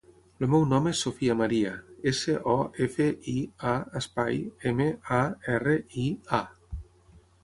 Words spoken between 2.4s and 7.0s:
o, efa, i, a, espai, ema, a, erra, i, a.